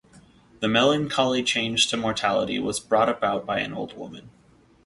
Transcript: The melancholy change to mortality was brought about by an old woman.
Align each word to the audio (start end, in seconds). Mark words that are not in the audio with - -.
The 0.61 0.67
melancholy 0.67 1.43
change 1.43 1.85
to 1.91 1.95
mortality 1.95 2.57
was 2.57 2.79
brought 2.79 3.07
about 3.07 3.45
by 3.45 3.59
an 3.59 3.71
old 3.71 3.93
woman. 3.95 4.31